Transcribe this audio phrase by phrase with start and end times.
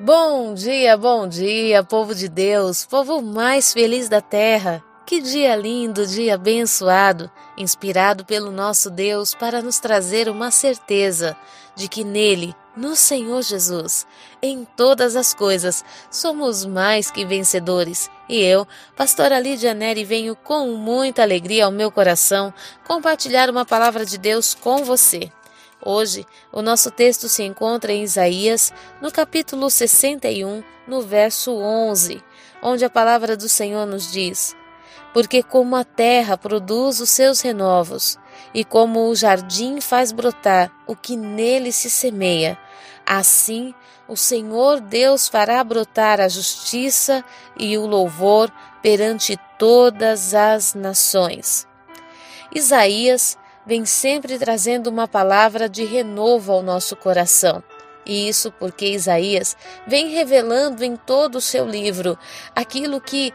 [0.00, 4.80] Bom dia, bom dia, povo de Deus, povo mais feliz da terra.
[5.04, 11.36] Que dia lindo, dia abençoado, inspirado pelo nosso Deus para nos trazer uma certeza
[11.74, 14.06] de que nele, no Senhor Jesus,
[14.40, 18.08] em todas as coisas, somos mais que vencedores.
[18.28, 22.54] E eu, pastora Lídia Neri, venho com muita alegria ao meu coração
[22.86, 25.32] compartilhar uma palavra de Deus com você.
[25.90, 32.22] Hoje, o nosso texto se encontra em Isaías, no capítulo 61, no verso 11,
[32.62, 34.54] onde a palavra do Senhor nos diz:
[35.14, 38.18] Porque como a terra produz os seus renovos,
[38.52, 42.58] e como o jardim faz brotar o que nele se semeia,
[43.06, 43.74] assim
[44.06, 47.24] o Senhor Deus fará brotar a justiça
[47.58, 51.66] e o louvor perante todas as nações.
[52.54, 57.62] Isaías vem sempre trazendo uma palavra de renovo ao nosso coração.
[58.06, 59.54] E isso porque Isaías
[59.86, 62.18] vem revelando em todo o seu livro
[62.56, 63.30] aquilo que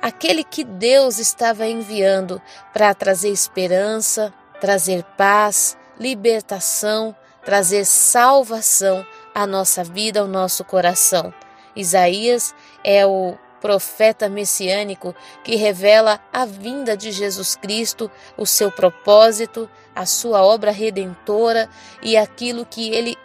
[0.00, 2.40] aquele que Deus estava enviando
[2.72, 7.14] para trazer esperança, trazer paz, libertação,
[7.44, 11.32] trazer salvação à nossa vida, ao nosso coração.
[11.76, 19.70] Isaías é o profeta messiânico que revela a vinda de Jesus Cristo, o seu propósito,
[19.94, 21.68] a sua obra redentora
[22.02, 23.16] e aquilo que ele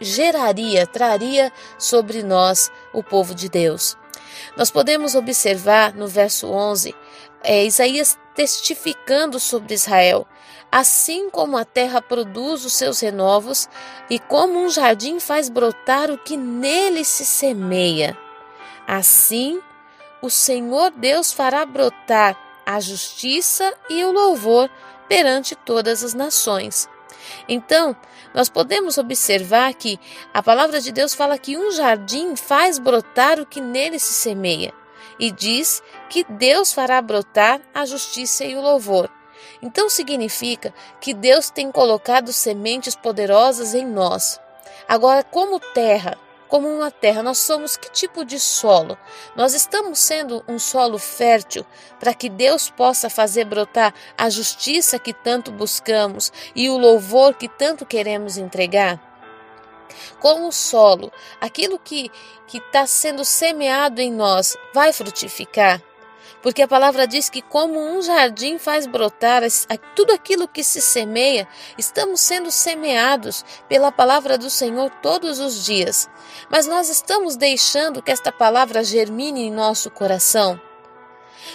[0.00, 3.96] geraria, traria sobre nós, o povo de Deus.
[4.56, 6.94] Nós podemos observar no verso 11
[7.42, 10.26] é, Isaías testificando sobre Israel.
[10.70, 13.68] Assim como a terra produz os seus renovos
[14.08, 18.16] e como um jardim faz brotar o que nele se semeia,
[18.86, 19.60] assim
[20.22, 24.70] o Senhor Deus fará brotar a justiça e o louvor
[25.10, 26.88] perante todas as nações.
[27.48, 27.96] Então,
[28.32, 29.98] nós podemos observar que
[30.32, 34.72] a palavra de Deus fala que um jardim faz brotar o que nele se semeia,
[35.18, 39.10] e diz que Deus fará brotar a justiça e o louvor.
[39.60, 44.40] Então significa que Deus tem colocado sementes poderosas em nós.
[44.88, 46.16] Agora, como terra,
[46.50, 47.22] como uma terra.
[47.22, 48.98] Nós somos que tipo de solo?
[49.36, 51.64] Nós estamos sendo um solo fértil
[51.98, 57.48] para que Deus possa fazer brotar a justiça que tanto buscamos e o louvor que
[57.48, 59.00] tanto queremos entregar?
[60.18, 62.10] Com o solo, aquilo que
[62.52, 65.80] está sendo semeado em nós vai frutificar?
[66.42, 69.42] Porque a palavra diz que, como um jardim faz brotar
[69.94, 71.46] tudo aquilo que se semeia,
[71.76, 76.08] estamos sendo semeados pela palavra do Senhor todos os dias.
[76.50, 80.60] Mas nós estamos deixando que esta palavra germine em nosso coração.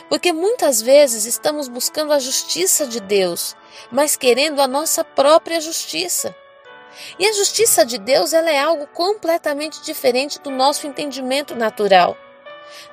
[0.10, 3.56] Porque muitas vezes estamos buscando a justiça de Deus,
[3.92, 6.36] mas querendo a nossa própria justiça.
[7.20, 12.18] E a justiça de Deus ela é algo completamente diferente do nosso entendimento natural.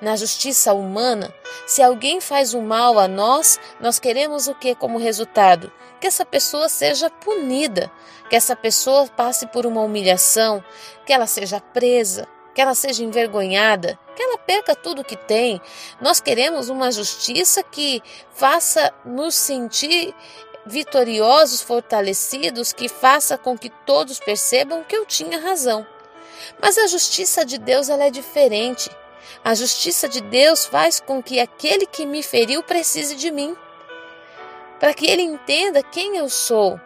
[0.00, 1.32] Na justiça humana,
[1.66, 5.72] se alguém faz o mal a nós, nós queremos o que como resultado?
[6.00, 7.90] Que essa pessoa seja punida,
[8.28, 10.64] que essa pessoa passe por uma humilhação,
[11.06, 15.60] que ela seja presa, que ela seja envergonhada, que ela perca tudo que tem.
[16.00, 20.14] Nós queremos uma justiça que faça nos sentir
[20.66, 25.86] vitoriosos, fortalecidos, que faça com que todos percebam que eu tinha razão.
[26.60, 28.90] Mas a justiça de Deus ela é diferente.
[29.44, 33.56] A justiça de Deus faz com que aquele que me feriu precise de mim,
[34.78, 36.80] para que ele entenda quem eu sou,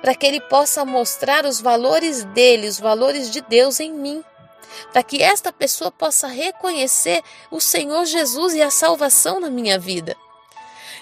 [0.00, 4.24] para que ele possa mostrar os valores dele, os valores de Deus em mim,
[4.92, 10.16] para que esta pessoa possa reconhecer o Senhor Jesus e a salvação na minha vida.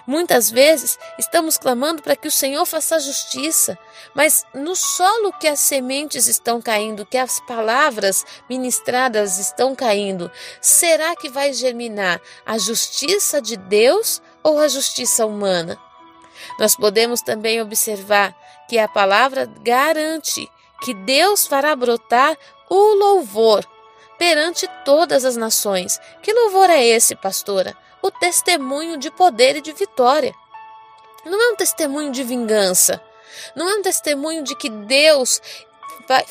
[0.07, 3.79] Muitas vezes estamos clamando para que o Senhor faça justiça,
[4.15, 11.17] mas no solo que as sementes estão caindo, que as palavras ministradas estão caindo, será
[11.17, 15.79] que vai germinar a justiça de Deus ou a justiça humana?
[16.59, 18.37] Nós podemos também observar
[18.69, 20.51] que a palavra garante
[20.83, 22.37] que Deus fará brotar
[22.69, 23.67] o louvor
[24.19, 25.99] perante todas as nações.
[26.23, 27.75] Que louvor é esse, pastora?
[28.05, 30.35] O testemunho de poder e de vitória.
[31.25, 33.03] Não é um testemunho de vingança,
[33.57, 35.41] não é um testemunho de que Deus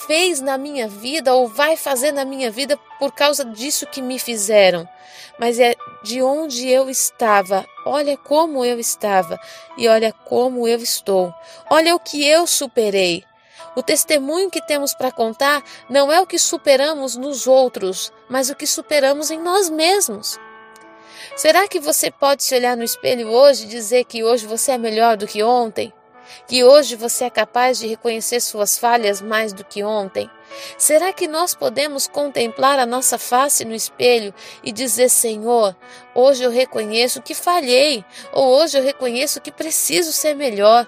[0.05, 4.19] fez na minha vida ou vai fazer na minha vida por causa disso que me
[4.19, 4.87] fizeram,
[5.39, 5.73] mas é
[6.03, 7.65] de onde eu estava.
[7.87, 9.39] Olha como eu estava
[9.75, 11.33] e olha como eu estou.
[11.71, 13.23] Olha o que eu superei.
[13.75, 18.55] O testemunho que temos para contar não é o que superamos nos outros, mas o
[18.55, 20.39] que superamos em nós mesmos.
[21.35, 24.77] Será que você pode se olhar no espelho hoje e dizer que hoje você é
[24.77, 25.91] melhor do que ontem?
[26.47, 30.29] Que hoje você é capaz de reconhecer suas falhas mais do que ontem?
[30.77, 34.33] Será que nós podemos contemplar a nossa face no espelho
[34.63, 35.75] e dizer: Senhor,
[36.13, 40.87] hoje eu reconheço que falhei, ou hoje eu reconheço que preciso ser melhor?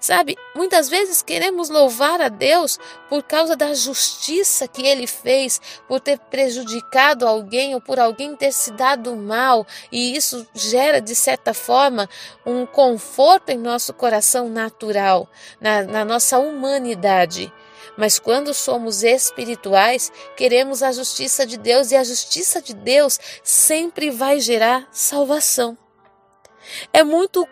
[0.00, 2.78] Sabe, muitas vezes queremos louvar a Deus
[3.08, 8.52] por causa da justiça que ele fez, por ter prejudicado alguém ou por alguém ter
[8.52, 12.08] se dado mal, e isso gera, de certa forma,
[12.46, 15.28] um conforto em nosso coração natural,
[15.60, 17.52] na, na nossa humanidade.
[17.96, 24.08] Mas quando somos espirituais, queremos a justiça de Deus e a justiça de Deus sempre
[24.12, 25.76] vai gerar salvação.
[26.92, 27.48] É muito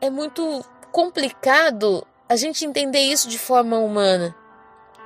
[0.00, 4.34] é muito complicado a gente entender isso de forma humana.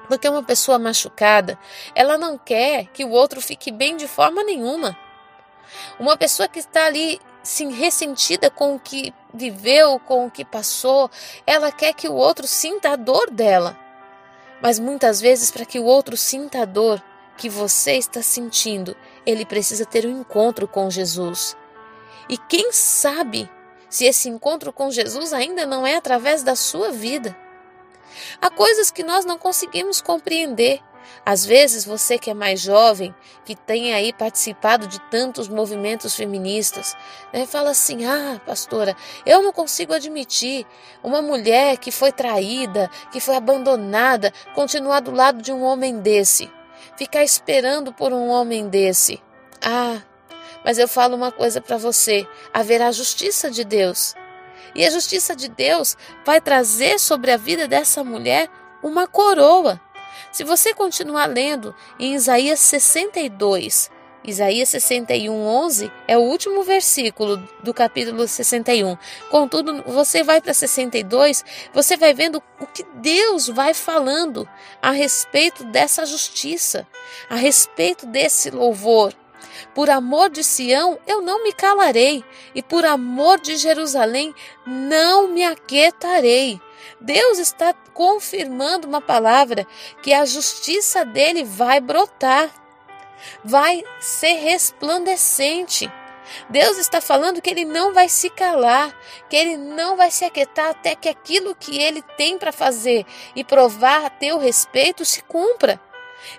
[0.08, 1.58] Porque uma pessoa machucada,
[1.94, 4.96] ela não quer que o outro fique bem de forma nenhuma.
[5.98, 11.10] Uma pessoa que está ali sim ressentida com o que viveu, com o que passou,
[11.46, 13.78] ela quer que o outro sinta a dor dela.
[14.60, 17.02] Mas muitas vezes, para que o outro sinta a dor
[17.36, 18.96] que você está sentindo,
[19.26, 21.56] ele precisa ter um encontro com Jesus.
[22.28, 23.50] E quem sabe
[23.92, 27.36] se esse encontro com Jesus ainda não é através da sua vida.
[28.40, 30.80] Há coisas que nós não conseguimos compreender.
[31.26, 36.96] Às vezes, você que é mais jovem, que tem aí participado de tantos movimentos feministas,
[37.34, 38.96] né, fala assim: ah, pastora,
[39.26, 40.66] eu não consigo admitir
[41.04, 46.50] uma mulher que foi traída, que foi abandonada, continuar do lado de um homem desse,
[46.96, 49.22] ficar esperando por um homem desse.
[49.62, 50.00] Ah,
[50.64, 54.14] mas eu falo uma coisa para você: haverá justiça de Deus.
[54.74, 58.48] E a justiça de Deus vai trazer sobre a vida dessa mulher
[58.82, 59.80] uma coroa.
[60.30, 63.90] Se você continuar lendo em Isaías 62,
[64.24, 68.96] Isaías 61, 11 é o último versículo do capítulo 61.
[69.30, 71.44] Contudo, você vai para 62,
[71.74, 74.48] você vai vendo o que Deus vai falando
[74.80, 76.86] a respeito dessa justiça,
[77.28, 79.12] a respeito desse louvor.
[79.74, 82.24] Por amor de Sião eu não me calarei,
[82.54, 84.34] e por amor de Jerusalém
[84.66, 86.60] não me aquietarei.
[87.00, 89.66] Deus está confirmando uma palavra
[90.02, 92.50] que a justiça dele vai brotar,
[93.44, 95.90] vai ser resplandecente.
[96.48, 98.96] Deus está falando que ele não vai se calar,
[99.28, 103.04] que ele não vai se aquietar até que aquilo que ele tem para fazer
[103.34, 105.80] e provar a teu respeito se cumpra.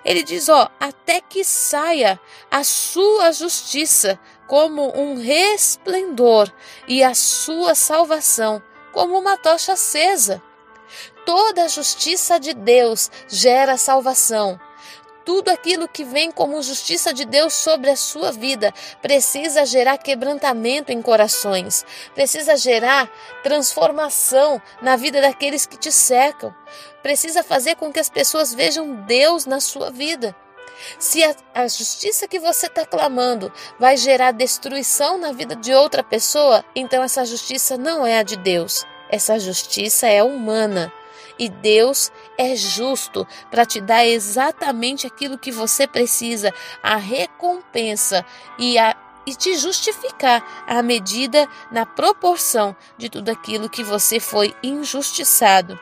[0.04, 2.20] Ele diz: ó, até que saia
[2.50, 6.50] a sua justiça como um resplendor
[6.86, 10.40] e a sua salvação como uma tocha acesa.
[11.26, 14.60] Toda a justiça de Deus gera salvação.
[15.24, 20.92] Tudo aquilo que vem como justiça de Deus sobre a sua vida precisa gerar quebrantamento
[20.92, 21.84] em corações,
[22.14, 23.10] precisa gerar
[23.42, 26.54] transformação na vida daqueles que te cercam,
[27.02, 30.36] precisa fazer com que as pessoas vejam Deus na sua vida.
[30.98, 36.02] Se a, a justiça que você está clamando vai gerar destruição na vida de outra
[36.02, 40.92] pessoa, então essa justiça não é a de Deus, essa justiça é humana.
[41.38, 46.52] E Deus é justo para te dar exatamente aquilo que você precisa,
[46.82, 48.24] a recompensa
[48.58, 48.96] e a
[49.26, 55.78] e te justificar à medida, na proporção de tudo aquilo que você foi injustiçado.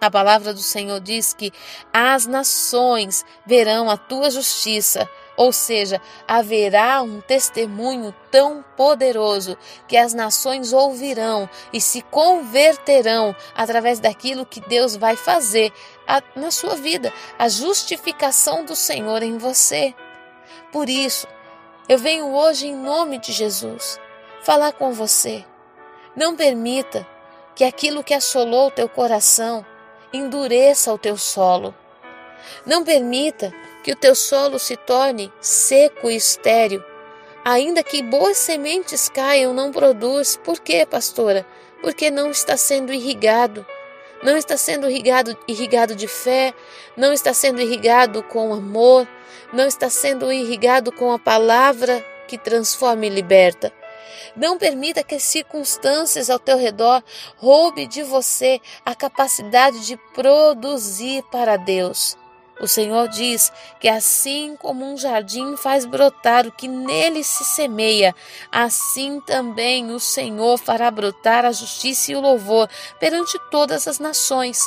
[0.00, 1.52] A palavra do Senhor diz que
[1.92, 9.56] as nações verão a tua justiça ou seja, haverá um testemunho tão poderoso
[9.88, 15.72] que as nações ouvirão e se converterão através daquilo que Deus vai fazer
[16.34, 19.94] na sua vida, a justificação do Senhor em você.
[20.72, 21.26] Por isso,
[21.88, 23.98] eu venho hoje em nome de Jesus
[24.42, 25.44] falar com você.
[26.14, 27.06] Não permita
[27.54, 29.64] que aquilo que assolou o teu coração
[30.12, 31.74] endureça o teu solo.
[32.64, 36.82] Não permita que o teu solo se torne seco e estéril.
[37.44, 40.36] Ainda que boas sementes caiam, não produz.
[40.36, 41.46] Por quê, pastora?
[41.80, 43.64] Porque não está sendo irrigado.
[44.22, 46.52] Não está sendo irrigado, irrigado de fé,
[46.94, 49.08] não está sendo irrigado com amor,
[49.50, 53.72] não está sendo irrigado com a palavra que transforma e liberta.
[54.36, 57.02] Não permita que as circunstâncias ao teu redor
[57.36, 62.19] roube de você a capacidade de produzir para Deus.
[62.60, 63.50] O Senhor diz
[63.80, 68.14] que assim como um jardim faz brotar o que nele se semeia,
[68.52, 74.62] assim também o Senhor fará brotar a justiça e o louvor perante todas as nações.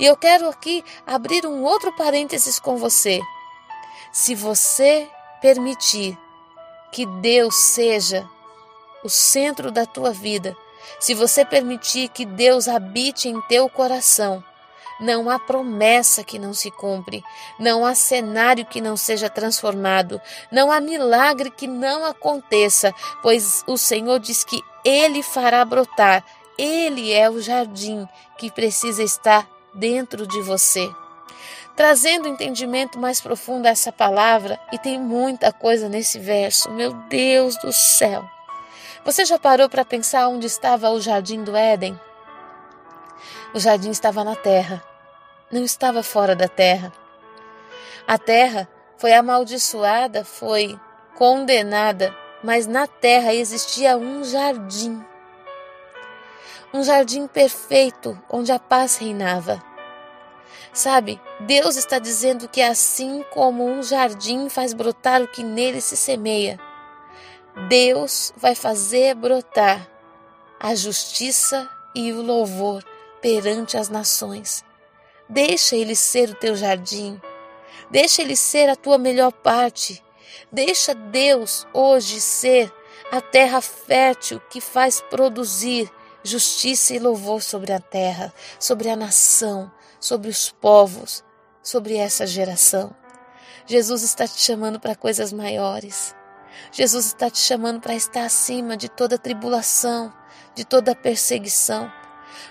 [0.00, 3.20] E eu quero aqui abrir um outro parênteses com você.
[4.10, 5.06] Se você
[5.42, 6.18] permitir
[6.90, 8.28] que Deus seja
[9.04, 10.56] o centro da tua vida,
[10.98, 14.42] se você permitir que Deus habite em teu coração,
[15.00, 17.22] não há promessa que não se cumpre,
[17.58, 23.76] não há cenário que não seja transformado, não há milagre que não aconteça, pois o
[23.76, 26.24] Senhor diz que Ele fará brotar,
[26.56, 30.88] Ele é o jardim que precisa estar dentro de você.
[31.76, 37.56] Trazendo entendimento mais profundo a essa palavra, e tem muita coisa nesse verso, meu Deus
[37.58, 38.28] do céu.
[39.04, 41.98] Você já parou para pensar onde estava o jardim do Éden?
[43.54, 44.84] O jardim estava na terra,
[45.50, 46.92] não estava fora da terra.
[48.06, 50.78] A terra foi amaldiçoada, foi
[51.16, 52.14] condenada,
[52.44, 55.02] mas na terra existia um jardim.
[56.74, 59.62] Um jardim perfeito onde a paz reinava.
[60.70, 65.96] Sabe, Deus está dizendo que assim como um jardim faz brotar o que nele se
[65.96, 66.60] semeia,
[67.66, 69.88] Deus vai fazer brotar
[70.60, 72.84] a justiça e o louvor
[73.20, 74.64] perante as nações.
[75.28, 77.20] Deixa ele ser o teu jardim.
[77.90, 80.02] Deixa ele ser a tua melhor parte.
[80.50, 82.72] Deixa Deus hoje ser
[83.10, 85.90] a terra fértil que faz produzir
[86.22, 89.70] justiça e louvor sobre a terra, sobre a nação,
[90.00, 91.24] sobre os povos,
[91.62, 92.94] sobre essa geração.
[93.66, 96.14] Jesus está te chamando para coisas maiores.
[96.72, 100.12] Jesus está te chamando para estar acima de toda tribulação,
[100.54, 101.90] de toda perseguição.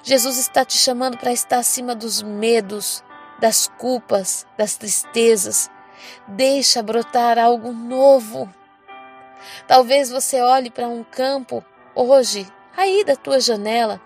[0.03, 3.03] Jesus está te chamando para estar acima dos medos,
[3.39, 5.69] das culpas, das tristezas.
[6.27, 8.51] Deixa brotar algo novo.
[9.67, 11.63] Talvez você olhe para um campo
[11.95, 14.01] hoje, aí da tua janela,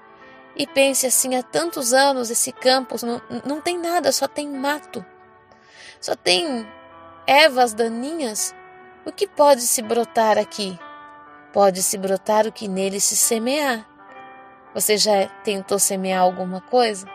[0.56, 5.06] e pense assim: há tantos anos esse campo não, não tem nada, só tem mato,
[6.00, 6.68] só tem
[7.26, 8.56] ervas daninhas.
[9.06, 10.80] O que pode se brotar aqui?
[11.52, 13.88] Pode se brotar o que nele se semear.
[14.74, 17.06] Você já tentou semear alguma coisa?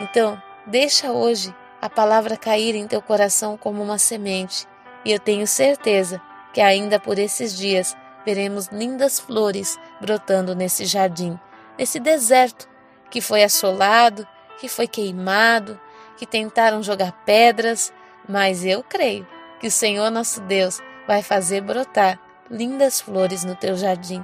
[0.00, 4.66] Então, deixa hoje a palavra cair em teu coração como uma semente,
[5.04, 11.38] e eu tenho certeza que ainda por esses dias veremos lindas flores brotando nesse jardim,
[11.76, 12.68] nesse deserto
[13.10, 14.26] que foi assolado,
[14.60, 15.80] que foi queimado,
[16.16, 17.92] que tentaram jogar pedras,
[18.28, 19.26] mas eu creio
[19.58, 24.22] que o Senhor nosso Deus vai fazer brotar lindas flores no teu jardim.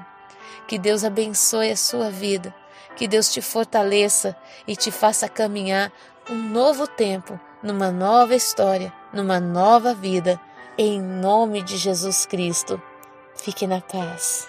[0.66, 2.54] Que Deus abençoe a sua vida,
[2.97, 5.92] que Deus te fortaleça e te faça caminhar
[6.28, 10.40] um novo tempo, numa nova história, numa nova vida,
[10.76, 12.80] em nome de Jesus Cristo.
[13.35, 14.47] Fique na paz.